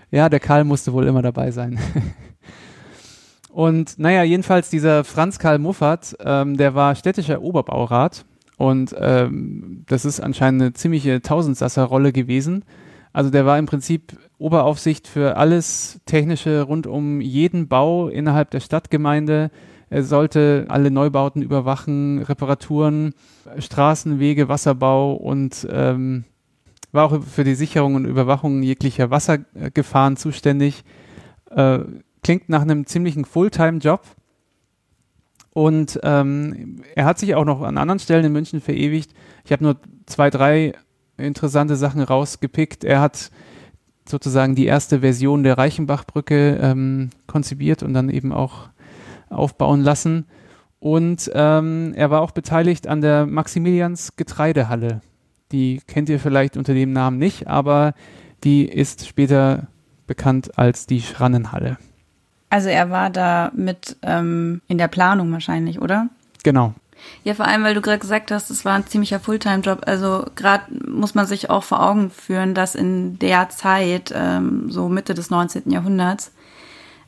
Ja, 0.09 0.29
der 0.29 0.39
Karl 0.39 0.63
musste 0.63 0.93
wohl 0.93 1.07
immer 1.07 1.21
dabei 1.21 1.51
sein. 1.51 1.79
Und 3.49 3.99
naja, 3.99 4.23
jedenfalls 4.23 4.69
dieser 4.69 5.03
Franz 5.03 5.37
Karl 5.37 5.59
Muffat, 5.59 6.15
ähm, 6.19 6.57
der 6.57 6.73
war 6.73 6.95
städtischer 6.95 7.41
Oberbaurat 7.41 8.25
und 8.57 8.95
ähm, 8.97 9.83
das 9.87 10.05
ist 10.05 10.19
anscheinend 10.19 10.61
eine 10.61 10.73
ziemliche 10.73 11.21
Tausendsasser-Rolle 11.21 12.11
gewesen. 12.11 12.63
Also 13.13 13.29
der 13.29 13.45
war 13.45 13.59
im 13.59 13.67
Prinzip 13.67 14.17
Oberaufsicht 14.39 15.07
für 15.07 15.37
alles 15.37 16.01
Technische 16.05 16.63
rund 16.63 16.87
um 16.87 17.21
jeden 17.21 17.67
Bau 17.67 18.07
innerhalb 18.07 18.51
der 18.51 18.59
Stadtgemeinde. 18.59 19.51
Er 19.89 20.03
sollte 20.03 20.65
alle 20.69 20.89
Neubauten 20.89 21.43
überwachen, 21.43 22.23
Reparaturen, 22.23 23.13
Straßen, 23.59 24.19
Wege, 24.19 24.49
Wasserbau 24.49 25.13
und 25.13 25.67
ähm, 25.71 26.23
war 26.91 27.05
auch 27.05 27.23
für 27.23 27.43
die 27.43 27.55
Sicherung 27.55 27.95
und 27.95 28.05
Überwachung 28.05 28.63
jeglicher 28.63 29.11
Wassergefahren 29.11 30.17
zuständig. 30.17 30.83
Äh, 31.51 31.79
klingt 32.23 32.49
nach 32.49 32.61
einem 32.61 32.87
ziemlichen 32.87 33.25
Fulltime-Job. 33.25 34.01
Und 35.53 35.99
ähm, 36.01 36.81
er 36.95 37.05
hat 37.05 37.19
sich 37.19 37.35
auch 37.35 37.45
noch 37.45 37.61
an 37.61 37.77
anderen 37.77 37.99
Stellen 37.99 38.25
in 38.25 38.33
München 38.33 38.59
verewigt. 38.59 39.11
Ich 39.45 39.51
habe 39.51 39.63
nur 39.63 39.77
zwei, 40.07 40.31
drei 40.31 40.73
interessante 41.17 41.75
Sachen 41.75 42.01
rausgepickt. 42.01 42.83
Er 42.83 43.01
hat 43.01 43.29
sozusagen 44.07 44.55
die 44.55 44.65
erste 44.65 45.01
Version 45.01 45.43
der 45.43 45.57
Reichenbachbrücke 45.57 46.59
ähm, 46.61 47.11
konzipiert 47.27 47.83
und 47.83 47.93
dann 47.93 48.09
eben 48.09 48.33
auch 48.33 48.69
aufbauen 49.29 49.81
lassen. 49.81 50.25
Und 50.79 51.31
ähm, 51.33 51.93
er 51.95 52.09
war 52.09 52.21
auch 52.21 52.31
beteiligt 52.31 52.87
an 52.87 53.01
der 53.01 53.25
Maximilians 53.25 54.15
Getreidehalle. 54.15 55.01
Die 55.51 55.81
kennt 55.87 56.09
ihr 56.09 56.19
vielleicht 56.19 56.57
unter 56.57 56.73
dem 56.73 56.91
Namen 56.91 57.19
nicht, 57.19 57.47
aber 57.47 57.93
die 58.43 58.65
ist 58.65 59.07
später 59.07 59.67
bekannt 60.07 60.57
als 60.57 60.87
die 60.87 61.01
Schrannenhalle. 61.01 61.77
Also 62.53 62.69
er 62.69 62.91
war 62.91 63.09
da 63.09 63.51
mit 63.55 63.95
ähm, 64.03 64.61
in 64.67 64.77
der 64.77 64.87
Planung 64.87 65.31
wahrscheinlich, 65.31 65.81
oder? 65.81 66.09
Genau. 66.43 66.75
Ja, 67.23 67.33
vor 67.33 67.47
allem, 67.47 67.63
weil 67.63 67.73
du 67.73 67.81
gerade 67.81 67.97
gesagt 67.97 68.29
hast, 68.29 68.51
es 68.51 68.63
war 68.63 68.75
ein 68.75 68.85
ziemlicher 68.85 69.19
Fulltime-Job. 69.19 69.81
Also 69.87 70.27
gerade 70.35 70.65
muss 70.87 71.15
man 71.15 71.25
sich 71.25 71.49
auch 71.49 71.63
vor 71.63 71.81
Augen 71.81 72.11
führen, 72.11 72.53
dass 72.53 72.75
in 72.75 73.17
der 73.17 73.49
Zeit, 73.49 74.13
ähm, 74.15 74.69
so 74.69 74.87
Mitte 74.87 75.15
des 75.15 75.31
19. 75.31 75.71
Jahrhunderts, 75.71 76.31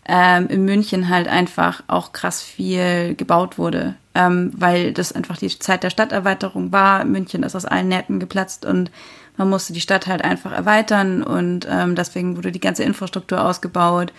ähm, 0.08 0.48
in 0.48 0.66
München 0.66 1.10
halt 1.10 1.28
einfach 1.28 1.84
auch 1.86 2.12
krass 2.12 2.42
viel 2.42 3.14
gebaut 3.14 3.60
wurde, 3.60 3.94
ähm, 4.16 4.52
weil 4.58 4.94
das 4.94 5.12
einfach 5.12 5.38
die 5.38 5.60
Zeit 5.60 5.84
der 5.84 5.92
Stadterweiterung 5.92 6.72
war. 6.72 7.06
München 7.06 7.44
ist 7.44 7.56
aus 7.56 7.66
allen 7.66 7.90
Nähten 7.90 8.20
geplatzt 8.20 8.66
und 8.66 8.90
man 9.38 9.52
musste 9.52 9.74
die 9.74 9.82
Stadt 9.82 10.08
halt 10.08 10.24
einfach 10.24 10.54
erweitern 10.54 11.22
und 11.22 11.68
ähm, 11.70 11.94
deswegen 11.94 12.36
wurde 12.36 12.52
die 12.52 12.60
ganze 12.60 12.84
Infrastruktur 12.84 13.46
ausgebaut 13.46 14.12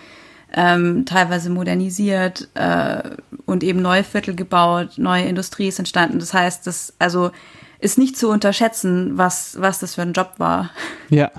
ähm, 0.52 1.04
teilweise 1.06 1.50
modernisiert 1.50 2.48
äh, 2.54 3.02
und 3.44 3.62
eben 3.62 3.82
neue 3.82 4.04
Viertel 4.04 4.34
gebaut, 4.34 4.98
neue 4.98 5.24
Industrie 5.24 5.68
ist 5.68 5.78
entstanden. 5.78 6.18
Das 6.18 6.32
heißt, 6.34 6.66
das 6.66 6.94
also 6.98 7.30
ist 7.78 7.98
nicht 7.98 8.16
zu 8.16 8.28
unterschätzen, 8.30 9.18
was, 9.18 9.56
was 9.60 9.78
das 9.78 9.94
für 9.96 10.02
ein 10.02 10.12
Job 10.12 10.34
war. 10.38 10.70
Ja. 11.10 11.30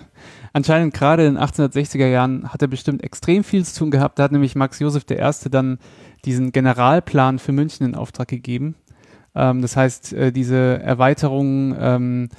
Anscheinend 0.54 0.94
gerade 0.94 1.26
in 1.26 1.36
den 1.36 1.44
1860er 1.44 2.08
Jahren 2.08 2.52
hat 2.52 2.62
er 2.62 2.68
bestimmt 2.68 3.04
extrem 3.04 3.44
viel 3.44 3.64
zu 3.64 3.78
tun 3.78 3.92
gehabt. 3.92 4.18
Da 4.18 4.24
hat 4.24 4.32
nämlich 4.32 4.56
Max 4.56 4.80
Josef 4.80 5.04
I. 5.12 5.50
dann 5.52 5.78
diesen 6.26 6.52
Generalplan 6.52 7.38
für 7.38 7.52
München 7.52 7.86
in 7.86 7.96
Auftrag 7.96 8.28
gegeben. 8.28 8.76
Ähm, 9.36 9.62
das 9.62 9.78
heißt, 9.78 10.14
äh, 10.14 10.32
diese 10.32 10.80
Erweiterung 10.82 11.76
ähm, 11.80 12.30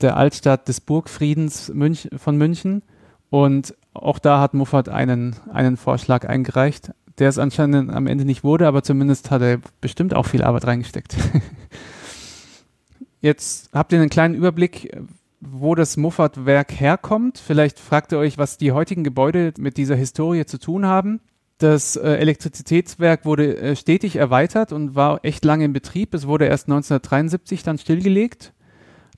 der 0.00 0.16
Altstadt 0.16 0.66
des 0.68 0.80
Burgfriedens 0.80 1.68
Münch 1.72 2.08
von 2.16 2.36
München. 2.36 2.82
Und 3.30 3.74
auch 3.94 4.18
da 4.18 4.40
hat 4.40 4.54
Muffat 4.54 4.88
einen, 4.88 5.36
einen 5.52 5.76
Vorschlag 5.76 6.28
eingereicht, 6.28 6.92
der 7.18 7.28
es 7.28 7.38
anscheinend 7.38 7.90
am 7.92 8.06
Ende 8.06 8.24
nicht 8.24 8.44
wurde, 8.44 8.66
aber 8.66 8.82
zumindest 8.82 9.30
hat 9.30 9.42
er 9.42 9.60
bestimmt 9.80 10.14
auch 10.14 10.26
viel 10.26 10.42
Arbeit 10.42 10.66
reingesteckt. 10.66 11.16
Jetzt 13.20 13.70
habt 13.72 13.92
ihr 13.92 14.00
einen 14.00 14.10
kleinen 14.10 14.34
Überblick, 14.34 14.94
wo 15.40 15.74
das 15.74 15.96
Muffat-Werk 15.96 16.72
herkommt. 16.78 17.38
Vielleicht 17.38 17.78
fragt 17.78 18.12
ihr 18.12 18.18
euch, 18.18 18.36
was 18.36 18.58
die 18.58 18.72
heutigen 18.72 19.04
Gebäude 19.04 19.52
mit 19.58 19.76
dieser 19.76 19.96
Historie 19.96 20.44
zu 20.44 20.58
tun 20.58 20.86
haben. 20.86 21.20
Das 21.58 21.96
äh, 21.96 22.16
Elektrizitätswerk 22.16 23.24
wurde 23.24 23.56
äh, 23.56 23.76
stetig 23.76 24.16
erweitert 24.16 24.72
und 24.72 24.94
war 24.94 25.24
echt 25.24 25.44
lange 25.44 25.64
in 25.64 25.72
Betrieb. 25.72 26.12
Es 26.12 26.26
wurde 26.26 26.46
erst 26.46 26.66
1973 26.66 27.62
dann 27.62 27.78
stillgelegt. 27.78 28.52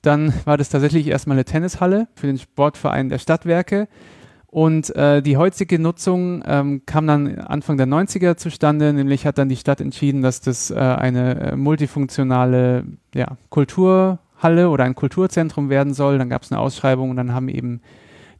Dann 0.03 0.33
war 0.45 0.57
das 0.57 0.69
tatsächlich 0.69 1.07
erstmal 1.07 1.37
eine 1.37 1.45
Tennishalle 1.45 2.09
für 2.15 2.27
den 2.27 2.39
Sportverein 2.39 3.09
der 3.09 3.19
Stadtwerke. 3.19 3.89
Und 4.49 4.95
äh, 4.95 5.23
die 5.23 5.37
heutige 5.37 5.79
Nutzung 5.79 6.43
ähm, 6.47 6.83
kam 6.87 7.07
dann 7.07 7.39
Anfang 7.41 7.77
der 7.77 7.87
90er 7.87 8.37
zustande, 8.37 8.93
nämlich 8.93 9.27
hat 9.27 9.39
dann 9.39 9.49
die 9.49 9.57
Stadt 9.57 9.81
entschieden, 9.81 10.23
dass 10.23 10.41
das 10.41 10.71
äh, 10.71 10.77
eine 10.77 11.41
äh, 11.41 11.57
multifunktionale 11.57 12.85
ja, 13.15 13.37
Kulturhalle 13.51 14.71
oder 14.71 14.85
ein 14.85 14.95
Kulturzentrum 14.95 15.69
werden 15.69 15.95
soll. 15.95 16.19
Dann 16.19 16.31
gab 16.31 16.43
es 16.43 16.53
eine 16.53 16.61
Ausschreibung 16.61 17.11
und 17.11 17.17
dann 17.17 17.35
haben 17.35 17.49
eben 17.49 17.81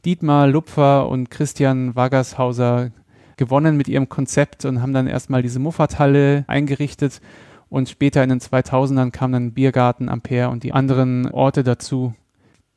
Dietmar 0.05 0.47
Lupfer 0.47 1.09
und 1.09 1.31
Christian 1.31 1.97
Wagershauser 1.97 2.93
gewonnen 3.37 3.77
mit 3.77 3.89
ihrem 3.89 4.09
Konzept 4.09 4.65
und 4.65 4.81
haben 4.81 4.95
dann 4.95 5.09
erstmal 5.09 5.43
diese 5.43 5.59
Muffathalle 5.59 6.45
eingerichtet. 6.47 7.21
Und 7.69 7.89
später 7.89 8.23
in 8.23 8.31
den 8.31 8.41
2000ern 8.41 9.11
kam 9.11 9.33
dann 9.33 9.53
Biergarten, 9.53 10.09
Ampere 10.09 10.51
und 10.51 10.63
die 10.63 10.73
anderen 10.73 11.31
Orte 11.33 11.65
dazu 11.65 12.15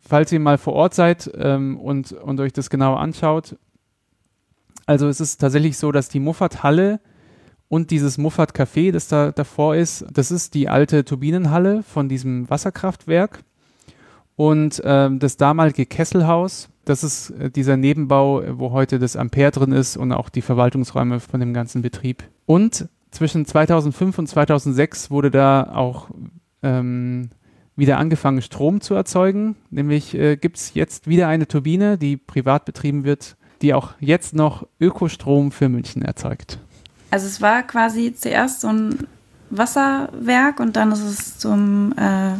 falls 0.02 0.32
ihr 0.32 0.40
mal 0.40 0.58
vor 0.58 0.74
Ort 0.74 0.94
seid 0.94 1.30
ähm, 1.36 1.78
und, 1.78 2.12
und 2.12 2.40
euch 2.40 2.54
das 2.54 2.70
genau 2.70 2.96
anschaut, 2.96 3.56
also 4.86 5.08
es 5.08 5.22
ist 5.22 5.38
tatsächlich 5.38 5.78
so, 5.78 5.92
dass 5.92 6.10
die 6.10 6.20
Muffat-Halle 6.20 7.00
und 7.68 7.92
dieses 7.92 8.18
Muffat-Café, 8.18 8.92
das 8.92 9.08
da 9.08 9.32
davor 9.32 9.76
ist, 9.76 10.06
das 10.12 10.32
ist 10.32 10.56
die 10.56 10.68
alte 10.68 11.06
Turbinenhalle 11.06 11.84
von 11.84 12.10
diesem 12.10 12.50
Wasserkraftwerk. 12.50 13.44
Und 14.36 14.82
ähm, 14.86 15.20
das 15.20 15.38
damalige 15.38 15.86
Kesselhaus, 15.86 16.70
das 16.86 17.04
ist 17.04 17.30
äh, 17.32 17.52
dieser 17.52 17.78
Nebenbau, 17.78 18.42
wo 18.58 18.72
heute 18.72 18.98
das 18.98 19.16
Ampere 19.16 19.52
drin 19.52 19.74
ist 19.74 19.98
und 19.98 20.12
auch 20.12 20.30
die 20.30 20.42
Verwaltungsräume 20.42 21.20
von 21.20 21.40
dem 21.40 21.54
ganzen 21.54 21.84
Betrieb. 21.84 22.24
Und 22.48 22.90
zwischen 23.12 23.46
2005 23.46 24.18
und 24.18 24.28
2006 24.28 25.12
wurde 25.12 25.30
da 25.30 25.72
auch 25.72 26.10
ähm, 26.64 27.30
wieder 27.80 27.98
angefangen, 27.98 28.42
Strom 28.42 28.82
zu 28.82 28.94
erzeugen. 28.94 29.56
Nämlich 29.72 30.14
äh, 30.14 30.36
gibt 30.36 30.58
es 30.58 30.74
jetzt 30.74 31.08
wieder 31.08 31.28
eine 31.28 31.48
Turbine, 31.48 31.98
die 31.98 32.18
privat 32.18 32.66
betrieben 32.66 33.04
wird, 33.04 33.36
die 33.62 33.74
auch 33.74 33.94
jetzt 34.00 34.34
noch 34.34 34.68
Ökostrom 34.80 35.52
für 35.52 35.70
München 35.70 36.02
erzeugt. 36.02 36.60
Also 37.12 37.26
es 37.26 37.42
war 37.42 37.64
quasi 37.64 38.14
zuerst 38.14 38.62
so 38.62 38.68
ein 38.68 39.08
Wasserwerk 39.50 40.60
und 40.60 40.76
dann 40.76 40.92
ist 40.92 41.02
es 41.02 41.38
zum 41.40 41.94
äh, 41.98 42.34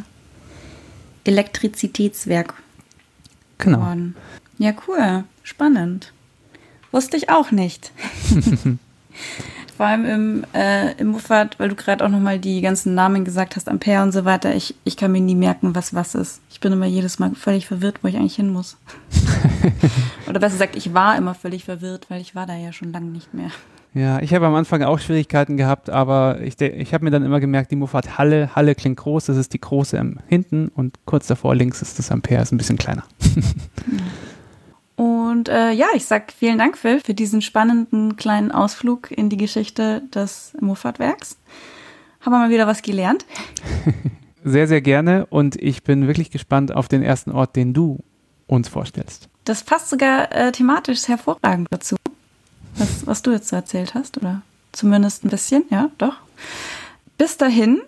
Elektrizitätswerk 1.24 2.54
genau. 3.58 3.80
geworden. 3.80 4.16
Ja, 4.58 4.74
cool. 4.88 5.24
Spannend. 5.44 6.14
Wusste 6.92 7.18
ich 7.18 7.30
auch 7.30 7.52
nicht. 7.52 7.92
vor 9.80 9.86
allem 9.86 10.06
im, 10.06 10.44
äh, 10.54 10.92
im 10.96 11.08
Muffat, 11.08 11.58
weil 11.58 11.70
du 11.70 11.76
gerade 11.76 12.04
auch 12.04 12.10
nochmal 12.10 12.38
die 12.38 12.60
ganzen 12.60 12.96
Namen 12.96 13.24
gesagt 13.24 13.56
hast, 13.56 13.70
Ampere 13.70 14.04
und 14.04 14.12
so 14.12 14.26
weiter. 14.26 14.54
Ich, 14.54 14.76
ich 14.84 14.98
kann 14.98 15.14
mir 15.14 15.22
nie 15.22 15.36
merken, 15.36 15.74
was 15.74 15.94
was 15.94 16.16
ist. 16.16 16.42
Ich 16.52 16.60
bin 16.60 16.74
immer 16.74 16.86
jedes 16.86 17.18
Mal 17.18 17.34
völlig 17.34 17.66
verwirrt, 17.66 18.00
wo 18.02 18.10
ich 18.10 18.18
eigentlich 18.18 18.36
hin 18.36 18.52
muss. 18.52 18.76
Oder 20.28 20.42
besser 20.42 20.56
gesagt, 20.56 20.76
ich 20.76 20.94
war 20.94 21.18
immer 21.18 21.34
völlig 21.34 21.64
verwirrt, 21.64 22.08
weil 22.10 22.20
ich 22.20 22.36
war 22.36 22.46
da 22.46 22.58
ja 22.58 22.74
schon 22.74 22.92
lange 22.92 23.06
nicht 23.06 23.34
mehr. 23.34 23.52
Ja, 23.94 24.20
ich 24.20 24.34
habe 24.34 24.48
am 24.48 24.56
Anfang 24.56 24.84
auch 24.84 25.00
Schwierigkeiten 25.00 25.56
gehabt, 25.56 25.90
aber 25.90 26.42
ich, 26.42 26.60
ich 26.60 26.94
habe 26.94 27.06
mir 27.06 27.12
dann 27.12 27.24
immer 27.24 27.40
gemerkt, 27.40 27.72
die 27.72 27.78
Muffat 27.78 28.18
Halle, 28.18 28.54
Halle 28.58 28.76
klingt 28.76 28.98
groß, 28.98 29.28
das 29.28 29.38
ist 29.38 29.54
die 29.54 29.62
große 29.62 30.14
hinten 30.28 30.68
und 30.76 31.00
kurz 31.06 31.28
davor 31.28 31.56
links 31.56 31.82
ist 31.82 31.98
das 32.00 32.12
Ampere, 32.12 32.42
ist 32.42 32.52
ein 32.52 32.58
bisschen 32.58 32.78
kleiner. 32.78 33.06
Und 35.00 35.48
äh, 35.48 35.72
ja, 35.72 35.88
ich 35.96 36.04
sag 36.04 36.34
vielen 36.34 36.58
Dank, 36.58 36.78
Phil, 36.78 37.00
für 37.00 37.14
diesen 37.14 37.42
spannenden 37.42 38.18
kleinen 38.18 38.52
Ausflug 38.52 39.12
in 39.12 39.30
die 39.30 39.38
Geschichte 39.38 40.02
des 40.14 40.52
Muffatwerks. 40.60 41.38
Haben 42.20 42.34
wir 42.34 42.40
mal 42.40 42.50
wieder 42.50 42.68
was 42.68 42.82
gelernt? 42.82 43.26
Sehr, 44.44 44.70
sehr 44.70 44.82
gerne. 44.82 45.26
Und 45.26 45.58
ich 45.58 45.84
bin 45.84 46.08
wirklich 46.08 46.32
gespannt 46.32 46.74
auf 46.74 46.88
den 46.88 47.04
ersten 47.04 47.32
Ort, 47.32 47.58
den 47.58 47.74
du 47.74 48.00
uns 48.48 48.70
vorstellst. 48.70 49.28
Das 49.44 49.64
passt 49.64 49.90
sogar 49.90 50.34
äh, 50.34 50.54
thematisch 50.54 51.10
hervorragend 51.10 51.68
dazu, 51.72 51.98
was, 52.76 53.06
was 53.06 53.22
du 53.22 53.32
jetzt 53.32 53.50
so 53.50 53.58
erzählt 53.58 53.96
hast, 53.96 54.18
oder 54.18 54.42
zumindest 54.72 55.26
ein 55.26 55.30
bisschen, 55.30 55.64
ja, 55.70 55.92
doch. 55.98 56.16
Bis 57.18 57.36
dahin 57.36 57.82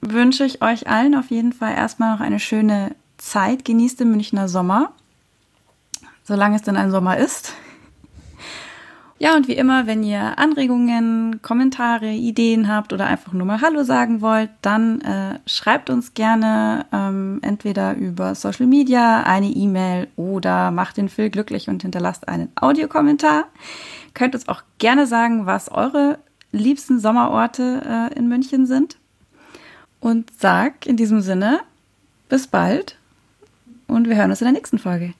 wünsche 0.00 0.44
ich 0.44 0.62
euch 0.62 0.88
allen 0.88 1.14
auf 1.14 1.28
jeden 1.30 1.52
Fall 1.52 1.74
erstmal 1.74 2.14
noch 2.14 2.20
eine 2.20 2.40
schöne 2.40 2.94
Zeit. 3.18 3.66
Genießt 3.66 4.00
den 4.00 4.10
Münchner 4.10 4.48
Sommer, 4.48 4.92
solange 6.28 6.56
es 6.56 6.62
denn 6.62 6.76
ein 6.76 6.92
Sommer 6.92 7.16
ist. 7.16 7.54
Ja, 9.20 9.34
und 9.34 9.48
wie 9.48 9.56
immer, 9.56 9.88
wenn 9.88 10.04
ihr 10.04 10.38
Anregungen, 10.38 11.42
Kommentare, 11.42 12.12
Ideen 12.12 12.68
habt 12.72 12.92
oder 12.92 13.06
einfach 13.06 13.32
nur 13.32 13.46
mal 13.46 13.60
Hallo 13.60 13.82
sagen 13.82 14.20
wollt, 14.20 14.50
dann 14.62 15.00
äh, 15.00 15.40
schreibt 15.44 15.90
uns 15.90 16.14
gerne 16.14 16.86
ähm, 16.92 17.40
entweder 17.42 17.96
über 17.96 18.36
Social 18.36 18.68
Media 18.68 19.24
eine 19.24 19.48
E-Mail 19.48 20.06
oder 20.14 20.70
macht 20.70 20.98
den 20.98 21.08
Phil 21.08 21.30
glücklich 21.30 21.68
und 21.68 21.82
hinterlasst 21.82 22.28
einen 22.28 22.52
Audiokommentar. 22.54 23.46
Könnt 24.14 24.36
uns 24.36 24.46
auch 24.46 24.62
gerne 24.78 25.08
sagen, 25.08 25.46
was 25.46 25.68
eure 25.68 26.20
liebsten 26.52 27.00
Sommerorte 27.00 28.10
äh, 28.12 28.16
in 28.16 28.28
München 28.28 28.66
sind. 28.66 28.98
Und 29.98 30.30
sag 30.38 30.86
in 30.86 30.96
diesem 30.96 31.22
Sinne, 31.22 31.58
bis 32.28 32.46
bald 32.46 32.96
und 33.88 34.08
wir 34.08 34.14
hören 34.14 34.30
uns 34.30 34.40
in 34.40 34.44
der 34.44 34.52
nächsten 34.52 34.78
Folge. 34.78 35.14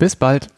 Bis 0.00 0.16
bald. 0.16 0.48